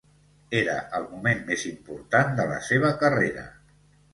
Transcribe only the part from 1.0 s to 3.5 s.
moment més important de la seva carrera.